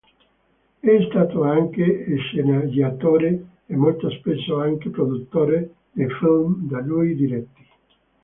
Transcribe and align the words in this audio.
È 0.79 1.05
stato 1.11 1.43
anche 1.43 2.05
sceneggiatore 2.17 3.45
e 3.67 3.75
molto 3.75 4.09
spesso 4.09 4.59
anche 4.59 4.89
produttore 4.89 5.75
dei 5.91 6.07
film 6.19 6.67
da 6.67 6.79
lui 6.81 7.13
diretti. 7.15 7.61